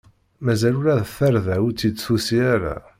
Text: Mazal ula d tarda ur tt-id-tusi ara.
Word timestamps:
Mazal 0.45 0.75
ula 0.79 0.95
d 1.01 1.05
tarda 1.15 1.55
ur 1.65 1.73
tt-id-tusi 1.73 2.39
ara. 2.53 2.75